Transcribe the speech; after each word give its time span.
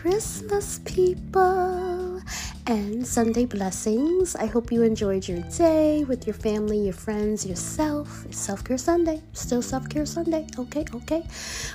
Christmas, 0.00 0.80
people, 0.86 2.22
and 2.66 3.06
Sunday 3.06 3.44
blessings. 3.44 4.34
I 4.34 4.46
hope 4.46 4.72
you 4.72 4.82
enjoyed 4.82 5.28
your 5.28 5.40
day 5.54 6.04
with 6.04 6.26
your 6.26 6.32
family, 6.32 6.78
your 6.78 6.94
friends, 6.94 7.44
yourself. 7.44 8.24
It's 8.24 8.38
Self 8.38 8.64
Care 8.64 8.78
Sunday. 8.78 9.20
Still 9.34 9.60
Self 9.60 9.90
Care 9.90 10.06
Sunday. 10.06 10.46
Okay, 10.58 10.86
okay. 10.94 11.22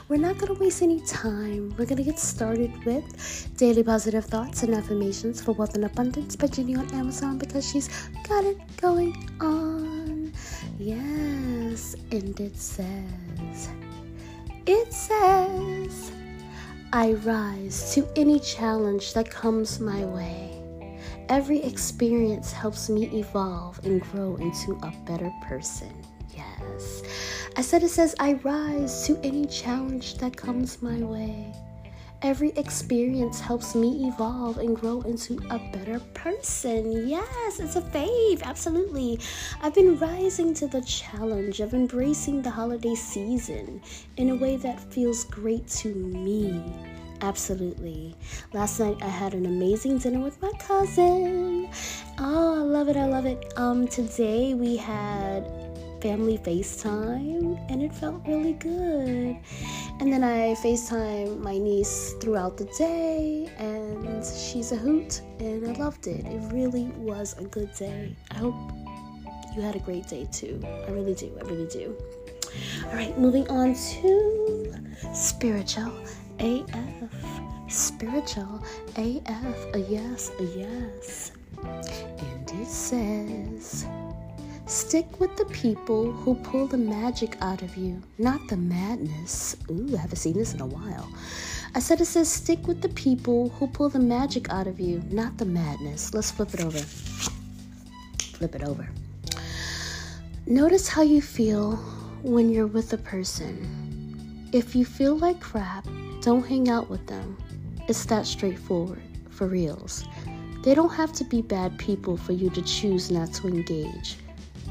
We're 0.09 0.17
not 0.17 0.39
going 0.39 0.55
to 0.55 0.59
waste 0.59 0.81
any 0.81 1.01
time. 1.01 1.75
We're 1.77 1.85
going 1.85 1.97
to 1.97 2.03
get 2.03 2.17
started 2.17 2.71
with 2.83 3.05
Daily 3.57 3.83
Positive 3.83 4.25
Thoughts 4.25 4.63
and 4.63 4.73
Affirmations 4.73 5.39
for 5.39 5.51
Wealth 5.51 5.75
and 5.75 5.85
Abundance 5.85 6.35
by 6.35 6.47
Jenny 6.47 6.75
on 6.75 6.91
Amazon 6.95 7.37
because 7.37 7.69
she's 7.69 7.89
got 8.27 8.43
it 8.43 8.57
going 8.77 9.13
on. 9.39 10.33
Yes, 10.79 11.95
and 12.09 12.39
it 12.39 12.57
says, 12.57 13.69
it 14.65 14.91
says, 14.91 16.11
I 16.95 17.11
rise 17.25 17.93
to 17.93 18.07
any 18.15 18.39
challenge 18.39 19.15
that 19.15 19.29
comes 19.29 19.81
my 19.81 20.05
way. 20.05 20.63
Every 21.27 21.61
experience 21.61 22.53
helps 22.53 22.89
me 22.89 23.19
evolve 23.19 23.81
and 23.83 23.99
grow 23.99 24.37
into 24.37 24.79
a 24.81 24.93
better 25.05 25.29
person. 25.43 25.91
Yes. 26.33 27.03
I 27.57 27.63
said 27.63 27.83
it 27.83 27.89
says, 27.89 28.15
I 28.17 28.35
rise 28.45 29.05
to 29.07 29.19
any 29.25 29.45
challenge 29.45 30.19
that 30.19 30.37
comes 30.37 30.81
my 30.81 30.99
way. 30.99 31.53
Every 32.25 32.49
experience 32.57 33.39
helps 33.39 33.75
me 33.75 34.07
evolve 34.07 34.57
and 34.57 34.75
grow 34.75 35.01
into 35.01 35.37
a 35.51 35.59
better 35.71 35.99
person. 36.15 37.07
Yes, 37.07 37.59
it's 37.59 37.75
a 37.75 37.81
fave, 37.81 38.41
absolutely. 38.41 39.19
I've 39.61 39.75
been 39.75 39.99
rising 39.99 40.55
to 40.55 40.65
the 40.65 40.81
challenge 40.81 41.59
of 41.59 41.75
embracing 41.75 42.41
the 42.41 42.49
holiday 42.49 42.95
season 42.95 43.79
in 44.17 44.31
a 44.31 44.35
way 44.35 44.57
that 44.57 44.79
feels 44.91 45.25
great 45.25 45.67
to 45.83 45.93
me. 45.93 46.63
Absolutely. 47.21 48.15
Last 48.53 48.79
night 48.79 48.97
I 49.03 49.09
had 49.09 49.35
an 49.35 49.45
amazing 49.45 49.99
dinner 49.99 50.19
with 50.19 50.41
my 50.41 50.51
cousin. 50.57 51.69
Oh, 52.17 52.55
I 52.55 52.63
love 52.63 52.89
it. 52.89 52.97
I 52.97 53.05
love 53.05 53.27
it. 53.27 53.53
Um 53.55 53.87
today 53.87 54.55
we 54.55 54.77
had 54.77 55.64
family 56.05 56.37
FaceTime 56.37 57.57
and 57.71 57.81
it 57.81 57.91
felt 57.91 58.21
really 58.27 58.53
good. 58.53 59.35
And 59.99 60.13
then 60.13 60.23
I 60.23 60.53
FaceTime 60.53 61.39
my 61.39 61.57
niece 61.57 62.13
throughout 62.21 62.57
the 62.57 62.65
day 62.77 63.49
and 63.57 64.23
she's 64.23 64.71
a 64.71 64.75
hoot 64.75 65.21
and 65.39 65.67
I 65.67 65.71
loved 65.83 66.05
it. 66.05 66.23
It 66.23 66.53
really 66.53 66.85
was 66.95 67.35
a 67.39 67.45
good 67.45 67.73
day. 67.73 68.15
I 68.29 68.35
hope 68.35 68.53
you 69.55 69.63
had 69.63 69.75
a 69.75 69.79
great 69.79 70.07
day 70.07 70.27
too. 70.31 70.61
I 70.87 70.91
really 70.91 71.15
do. 71.15 71.35
I 71.41 71.43
really 71.49 71.67
do. 71.69 71.97
All 72.85 72.93
right, 72.93 73.17
moving 73.17 73.49
on 73.49 73.73
to 73.73 74.75
spiritual 75.11 75.91
AF. 76.37 77.09
Spiritual 77.67 78.63
AF. 78.95 79.57
A 79.73 79.79
yes, 79.89 80.29
a 80.39 80.43
yes. 80.43 81.31
And 81.63 82.51
it 82.61 82.67
says, 82.67 83.87
Stick 84.67 85.19
with 85.19 85.37
the 85.37 85.45
people 85.45 86.11
who 86.11 86.33
pull 86.33 86.65
the 86.65 86.77
magic 86.77 87.37
out 87.39 87.61
of 87.61 87.77
you, 87.77 88.01
not 88.17 88.47
the 88.47 88.57
madness. 88.57 89.55
Ooh, 89.69 89.95
I 89.95 90.01
haven't 90.01 90.17
seen 90.17 90.33
this 90.33 90.55
in 90.55 90.61
a 90.61 90.65
while. 90.65 91.07
I 91.75 91.79
said 91.79 92.01
it 92.01 92.05
says 92.05 92.31
stick 92.31 92.65
with 92.65 92.81
the 92.81 92.89
people 92.89 93.49
who 93.49 93.67
pull 93.67 93.89
the 93.89 93.99
magic 93.99 94.49
out 94.49 94.65
of 94.65 94.79
you, 94.79 95.03
not 95.11 95.37
the 95.37 95.45
madness. 95.45 96.15
Let's 96.15 96.31
flip 96.31 96.51
it 96.55 96.61
over. 96.61 96.79
Flip 96.79 98.55
it 98.55 98.63
over. 98.63 98.89
Notice 100.47 100.87
how 100.87 101.03
you 101.03 101.21
feel 101.21 101.75
when 102.23 102.49
you're 102.49 102.65
with 102.65 102.91
a 102.93 102.97
person. 102.97 104.49
If 104.51 104.75
you 104.75 104.83
feel 104.83 105.15
like 105.15 105.39
crap, 105.39 105.85
don't 106.21 106.43
hang 106.43 106.69
out 106.69 106.89
with 106.89 107.05
them. 107.05 107.37
It's 107.87 108.05
that 108.05 108.25
straightforward, 108.25 109.03
for 109.29 109.45
reals. 109.45 110.05
They 110.63 110.73
don't 110.73 110.93
have 110.93 111.13
to 111.13 111.23
be 111.23 111.43
bad 111.43 111.77
people 111.77 112.17
for 112.17 112.31
you 112.31 112.49
to 112.49 112.63
choose 112.63 113.11
not 113.11 113.31
to 113.33 113.47
engage. 113.47 114.17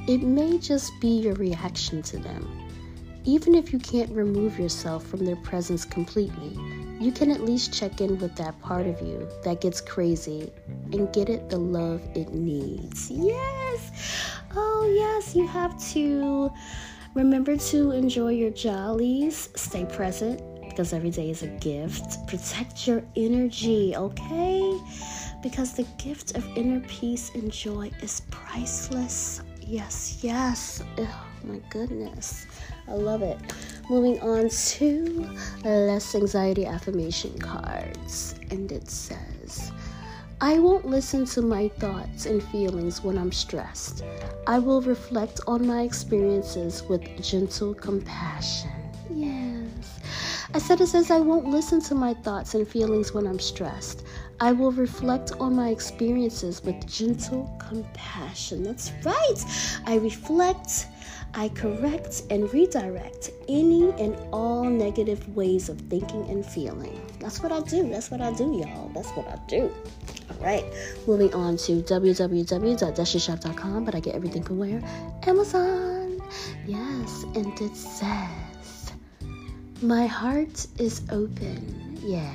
It 0.06 0.22
may 0.22 0.58
just 0.58 0.92
be 1.00 1.08
your 1.08 1.34
reaction 1.34 2.02
to 2.02 2.18
them. 2.18 2.46
Even 3.24 3.54
if 3.54 3.72
you 3.72 3.78
can't 3.78 4.10
remove 4.10 4.58
yourself 4.58 5.06
from 5.06 5.24
their 5.24 5.36
presence 5.36 5.86
completely, 5.86 6.58
you 7.00 7.10
can 7.10 7.30
at 7.30 7.40
least 7.40 7.72
check 7.72 8.02
in 8.02 8.18
with 8.18 8.36
that 8.36 8.60
part 8.60 8.86
of 8.86 9.00
you 9.00 9.26
that 9.44 9.62
gets 9.62 9.80
crazy 9.80 10.52
and 10.92 11.10
get 11.14 11.30
it 11.30 11.48
the 11.48 11.56
love 11.56 12.02
it 12.14 12.34
needs. 12.34 13.10
Yes! 13.10 14.30
Oh, 14.54 14.92
yes, 14.94 15.34
you 15.34 15.46
have 15.46 15.82
to 15.92 16.50
remember 17.14 17.56
to 17.56 17.92
enjoy 17.92 18.32
your 18.32 18.50
jollies, 18.50 19.48
stay 19.56 19.86
present 19.86 20.42
because 20.68 20.92
every 20.92 21.10
day 21.10 21.30
is 21.30 21.42
a 21.42 21.48
gift. 21.48 22.26
Protect 22.26 22.86
your 22.86 23.02
energy, 23.16 23.96
okay? 23.96 24.78
Because 25.42 25.72
the 25.72 25.86
gift 25.96 26.36
of 26.36 26.44
inner 26.58 26.80
peace 26.80 27.30
and 27.34 27.50
joy 27.50 27.90
is 28.02 28.20
priceless. 28.30 29.40
Yes, 29.66 30.18
yes. 30.22 30.82
Oh 30.98 31.24
my 31.42 31.58
goodness. 31.70 32.46
I 32.86 32.92
love 32.92 33.22
it. 33.22 33.38
Moving 33.88 34.20
on 34.20 34.50
to 34.50 35.28
less 35.64 36.14
anxiety 36.14 36.66
affirmation 36.66 37.38
cards. 37.38 38.34
And 38.50 38.70
it 38.70 38.90
says, 38.90 39.72
I 40.40 40.58
won't 40.58 40.84
listen 40.84 41.24
to 41.26 41.42
my 41.42 41.68
thoughts 41.68 42.26
and 42.26 42.42
feelings 42.42 43.02
when 43.02 43.16
I'm 43.16 43.32
stressed. 43.32 44.04
I 44.46 44.58
will 44.58 44.82
reflect 44.82 45.40
on 45.46 45.66
my 45.66 45.82
experiences 45.82 46.82
with 46.82 47.02
gentle 47.22 47.72
compassion. 47.72 48.70
Yes. 49.10 50.00
I 50.52 50.58
said 50.58 50.80
it 50.82 50.88
says 50.88 51.10
I 51.10 51.20
won't 51.20 51.46
listen 51.46 51.80
to 51.82 51.94
my 51.94 52.12
thoughts 52.14 52.54
and 52.54 52.68
feelings 52.68 53.14
when 53.14 53.26
I'm 53.26 53.38
stressed. 53.38 54.04
I 54.40 54.52
will 54.52 54.72
reflect 54.72 55.32
on 55.40 55.56
my 55.56 55.68
experiences 55.68 56.62
with 56.62 56.86
gentle 56.86 57.54
compassion. 57.58 58.62
That's 58.62 58.92
right. 59.04 59.44
I 59.86 59.96
reflect, 59.96 60.86
I 61.34 61.48
correct, 61.50 62.22
and 62.30 62.52
redirect 62.52 63.30
any 63.48 63.90
and 63.92 64.16
all 64.32 64.64
negative 64.64 65.34
ways 65.36 65.68
of 65.68 65.80
thinking 65.82 66.28
and 66.28 66.44
feeling. 66.44 67.00
That's 67.20 67.42
what 67.42 67.52
I 67.52 67.60
do. 67.60 67.88
That's 67.88 68.10
what 68.10 68.20
I 68.20 68.32
do, 68.32 68.56
y'all. 68.56 68.90
That's 68.94 69.10
what 69.10 69.28
I 69.28 69.38
do. 69.46 69.72
All 70.30 70.44
right. 70.44 70.64
Moving 71.06 71.32
on 71.34 71.56
to 71.58 71.82
www.deshishop.com, 71.82 73.84
but 73.84 73.94
I 73.94 74.00
get 74.00 74.14
everything 74.14 74.42
from 74.42 74.58
where? 74.58 74.82
Amazon. 75.26 76.20
Yes, 76.66 77.24
and 77.34 77.58
it 77.60 77.76
says, 77.76 78.92
My 79.80 80.06
heart 80.06 80.66
is 80.78 81.02
open. 81.10 81.98
Yeah. 82.02 82.32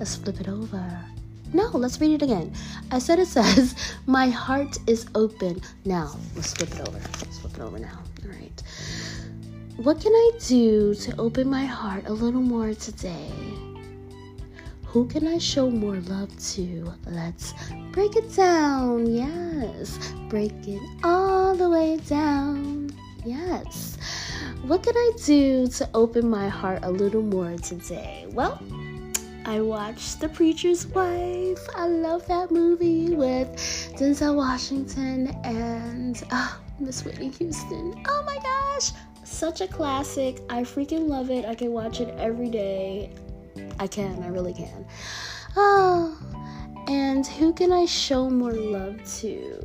Let's 0.00 0.16
flip 0.16 0.40
it 0.40 0.48
over. 0.48 1.04
No, 1.52 1.68
let's 1.74 2.00
read 2.00 2.14
it 2.14 2.22
again. 2.22 2.54
I 2.90 2.98
said 2.98 3.18
it 3.18 3.28
says, 3.28 3.74
My 4.06 4.30
heart 4.30 4.78
is 4.86 5.06
open. 5.14 5.60
Now, 5.84 6.16
let's 6.34 6.54
flip 6.54 6.72
it 6.72 6.88
over. 6.88 6.98
Let's 6.98 7.38
flip 7.38 7.52
it 7.54 7.60
over 7.60 7.78
now. 7.78 8.02
All 8.24 8.30
right. 8.30 8.62
What 9.76 10.00
can 10.00 10.12
I 10.12 10.30
do 10.46 10.94
to 10.94 11.20
open 11.20 11.50
my 11.50 11.66
heart 11.66 12.04
a 12.06 12.12
little 12.14 12.40
more 12.40 12.72
today? 12.72 13.30
Who 14.86 15.06
can 15.06 15.28
I 15.28 15.36
show 15.36 15.70
more 15.70 15.96
love 15.96 16.34
to? 16.54 16.94
Let's 17.06 17.52
break 17.92 18.16
it 18.16 18.34
down. 18.34 19.06
Yes. 19.06 20.14
Break 20.30 20.66
it 20.66 20.80
all 21.04 21.54
the 21.54 21.68
way 21.68 21.98
down. 22.08 22.90
Yes. 23.24 23.98
What 24.62 24.82
can 24.82 24.96
I 24.96 25.12
do 25.26 25.66
to 25.68 25.88
open 25.92 26.30
my 26.30 26.48
heart 26.48 26.80
a 26.84 26.90
little 26.90 27.22
more 27.22 27.56
today? 27.58 28.26
Well, 28.30 28.62
I 29.44 29.60
watched 29.60 30.20
The 30.20 30.28
Preacher's 30.28 30.86
Wife. 30.86 31.66
I 31.74 31.86
love 31.86 32.26
that 32.26 32.50
movie 32.50 33.14
with 33.14 33.48
Denzel 33.96 34.36
Washington 34.36 35.28
and 35.44 36.22
uh, 36.30 36.56
Miss 36.78 37.04
Whitney 37.04 37.30
Houston. 37.30 38.02
Oh 38.06 38.22
my 38.24 38.38
gosh, 38.38 38.92
such 39.24 39.60
a 39.60 39.66
classic. 39.66 40.40
I 40.50 40.62
freaking 40.62 41.08
love 41.08 41.30
it. 41.30 41.44
I 41.46 41.54
can 41.54 41.72
watch 41.72 42.00
it 42.00 42.14
every 42.18 42.50
day. 42.50 43.12
I 43.78 43.86
can, 43.86 44.22
I 44.22 44.28
really 44.28 44.52
can. 44.52 44.86
Oh, 45.56 46.18
and 46.86 47.26
who 47.26 47.52
can 47.52 47.72
I 47.72 47.86
show 47.86 48.28
more 48.28 48.52
love 48.52 49.02
to? 49.20 49.60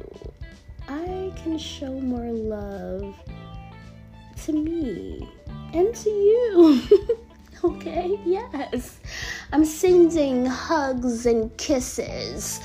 I 0.88 1.34
can 1.36 1.58
show 1.58 2.00
more 2.00 2.32
love 2.32 3.16
to 4.46 4.54
me 4.54 5.28
and 5.74 5.94
to 5.96 6.10
you. 6.10 6.82
okay, 7.64 8.20
yes. 8.26 9.00
I'm 9.56 9.64
sending 9.64 10.46
hugs 10.46 11.26
and 11.26 11.56
kisses. 11.56 12.60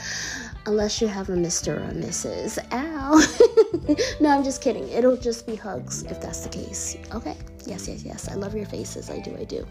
Unless 0.67 1.01
you 1.01 1.07
have 1.07 1.29
a 1.29 1.35
Mr. 1.35 1.77
or 1.77 1.85
a 1.85 1.93
Mrs. 1.93 2.59
Ow. 2.73 4.17
no, 4.21 4.31
I'm 4.31 4.43
just 4.43 4.61
kidding. 4.61 4.89
It'll 4.89 5.17
just 5.17 5.47
be 5.47 5.55
hugs 5.55 6.03
if 6.03 6.21
that's 6.21 6.41
the 6.41 6.49
case. 6.49 6.97
Okay? 7.15 7.37
Yes, 7.65 7.87
yes, 7.87 8.03
yes. 8.03 8.29
I 8.29 8.35
love 8.35 8.57
your 8.57 8.67
faces. 8.67 9.09
I 9.09 9.21
do, 9.21 9.37
I 9.39 9.45
do. 9.45 9.65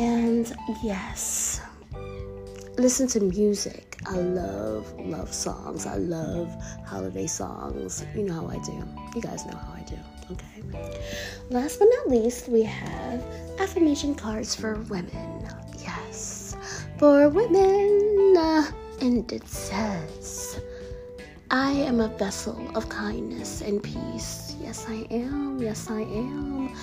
And 0.00 0.52
yes, 0.82 1.60
listen 2.78 3.06
to 3.06 3.20
music. 3.20 4.00
I 4.04 4.16
love 4.16 4.92
love 4.98 5.32
songs. 5.32 5.86
I 5.86 5.98
love 5.98 6.52
holiday 6.84 7.28
songs. 7.28 8.04
You 8.16 8.24
know 8.24 8.34
how 8.34 8.48
I 8.48 8.58
do. 8.64 8.82
You 9.14 9.22
guys 9.22 9.46
know 9.46 9.56
how 9.56 9.72
I 9.72 9.82
do. 9.82 9.96
Okay. 10.32 10.82
Last 11.50 11.78
but 11.78 11.86
not 11.86 12.08
least, 12.08 12.48
we 12.48 12.64
have 12.64 13.22
affirmation 13.60 14.16
cards 14.16 14.52
for 14.52 14.80
women. 14.90 15.48
For 16.98 17.28
women. 17.28 18.34
Uh, 18.36 18.70
and 19.00 19.30
it 19.32 19.46
says, 19.46 20.60
I 21.50 21.70
am 21.70 22.00
a 22.00 22.08
vessel 22.08 22.60
of 22.74 22.88
kindness 22.88 23.60
and 23.60 23.82
peace. 23.82 24.56
Yes, 24.60 24.84
I 24.88 25.06
am. 25.10 25.62
Yes, 25.62 25.90
I 25.90 26.00
am. 26.00 26.74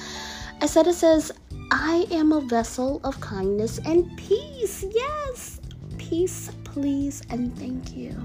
I 0.62 0.65
said 0.67 0.88
it 0.88 0.95
says, 0.95 1.31
I 1.71 2.07
am 2.12 2.31
a 2.31 2.39
vessel 2.39 3.01
of 3.03 3.19
kindness 3.19 3.79
and 3.85 4.09
peace. 4.17 4.85
Yes, 4.89 5.59
peace, 5.97 6.50
please, 6.63 7.21
and 7.29 7.57
thank 7.57 7.95
you 7.95 8.15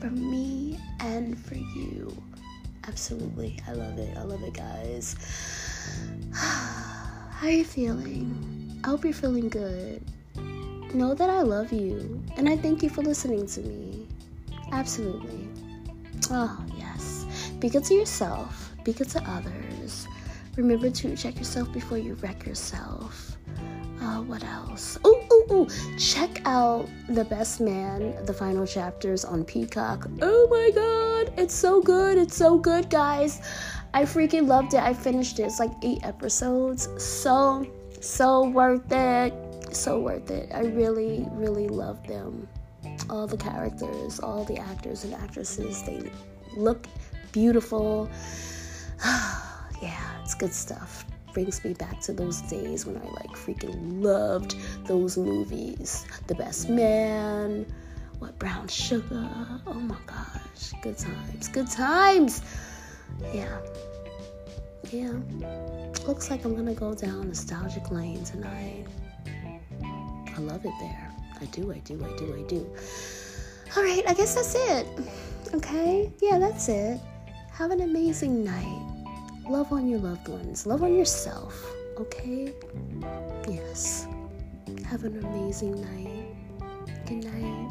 for 0.00 0.10
me 0.10 0.78
and 1.00 1.38
for 1.38 1.54
you. 1.54 2.14
Absolutely. 2.88 3.60
I 3.68 3.72
love 3.72 3.98
it. 3.98 4.16
I 4.16 4.22
love 4.22 4.42
it, 4.42 4.54
guys. 4.54 5.14
How 6.34 7.46
are 7.46 7.50
you 7.50 7.64
feeling? 7.64 8.80
I 8.82 8.88
hope 8.88 9.04
you're 9.04 9.12
feeling 9.12 9.48
good. 9.48 10.02
Know 10.94 11.14
that 11.14 11.28
I 11.28 11.42
love 11.42 11.72
you 11.72 12.22
and 12.36 12.48
I 12.48 12.56
thank 12.56 12.82
you 12.82 12.88
for 12.88 13.02
listening 13.02 13.46
to 13.46 13.60
me. 13.60 14.08
Absolutely. 14.72 15.48
Oh, 16.30 16.64
yes. 16.76 17.26
Be 17.60 17.68
good 17.68 17.84
to 17.84 17.94
yourself, 17.94 18.72
be 18.84 18.92
good 18.92 19.08
to 19.10 19.22
others. 19.30 20.06
Remember 20.56 20.90
to 20.90 21.16
check 21.16 21.36
yourself 21.36 21.72
before 21.72 21.98
you 21.98 22.14
wreck 22.14 22.46
yourself. 22.46 23.36
Uh, 24.00 24.22
what 24.22 24.44
else? 24.44 24.98
Oh, 25.04 25.24
oh, 25.30 25.46
oh! 25.50 25.68
Check 25.98 26.40
out 26.44 26.88
The 27.08 27.24
Best 27.24 27.60
Man, 27.60 28.24
the 28.24 28.32
final 28.32 28.66
chapters 28.66 29.24
on 29.24 29.44
Peacock. 29.44 30.08
Oh 30.22 30.48
my 30.50 30.70
god! 30.74 31.38
It's 31.38 31.54
so 31.54 31.82
good! 31.82 32.16
It's 32.16 32.36
so 32.36 32.58
good, 32.58 32.90
guys! 32.90 33.40
I 33.94 34.02
freaking 34.04 34.46
loved 34.46 34.74
it. 34.74 34.80
I 34.80 34.94
finished 34.94 35.38
it. 35.38 35.44
It's 35.44 35.58
like 35.58 35.72
eight 35.82 36.04
episodes. 36.04 36.88
So, 37.02 37.66
so 38.00 38.48
worth 38.48 38.90
it. 38.92 39.34
So 39.74 40.00
worth 40.00 40.30
it. 40.30 40.50
I 40.52 40.60
really, 40.60 41.26
really 41.32 41.68
love 41.68 42.06
them. 42.06 42.48
All 43.10 43.26
the 43.26 43.36
characters, 43.36 44.20
all 44.20 44.44
the 44.44 44.58
actors 44.58 45.04
and 45.04 45.14
actresses, 45.14 45.82
they 45.82 46.10
look 46.56 46.86
beautiful. 47.32 48.10
yeah, 49.82 50.22
it's 50.22 50.34
good 50.34 50.52
stuff 50.52 51.04
brings 51.38 51.64
me 51.64 51.72
back 51.74 52.00
to 52.00 52.12
those 52.12 52.40
days 52.42 52.84
when 52.84 52.96
I 52.96 53.04
like 53.10 53.30
freaking 53.30 54.02
loved 54.02 54.56
those 54.86 55.16
movies. 55.16 56.04
The 56.26 56.34
Best 56.34 56.68
Man, 56.68 57.64
what 58.18 58.36
Brown 58.40 58.66
Sugar. 58.66 59.30
Oh 59.66 59.74
my 59.74 59.96
gosh, 60.06 60.72
good 60.82 60.98
times, 60.98 61.46
good 61.46 61.70
times. 61.70 62.42
Yeah, 63.32 63.56
yeah. 64.90 65.12
Looks 66.08 66.28
like 66.28 66.44
I'm 66.44 66.56
gonna 66.56 66.74
go 66.74 66.94
down 66.94 67.28
nostalgic 67.28 67.90
lane 67.90 68.24
tonight. 68.24 68.86
I 70.38 70.40
love 70.40 70.64
it 70.64 70.72
there. 70.80 71.12
I 71.40 71.44
do, 71.46 71.72
I 71.72 71.78
do, 71.78 72.04
I 72.04 72.16
do, 72.16 72.34
I 72.34 72.42
do. 72.48 72.64
All 73.76 73.82
right, 73.82 74.04
I 74.08 74.14
guess 74.14 74.36
that's 74.36 74.54
it. 74.54 74.86
Okay, 75.52 76.12
yeah, 76.22 76.38
that's 76.38 76.68
it. 76.68 77.00
Have 77.50 77.72
an 77.72 77.80
amazing 77.80 78.44
night 78.44 78.88
love 79.48 79.72
on 79.72 79.88
your 79.88 79.98
loved 79.98 80.28
ones, 80.28 80.66
love 80.66 80.82
on 80.82 80.94
yourself, 80.94 81.74
okay? 81.98 82.52
Yes. 83.48 84.06
Have 84.84 85.04
an 85.04 85.24
amazing 85.24 85.80
night. 85.80 86.26
Good 87.06 87.24
night. 87.24 87.70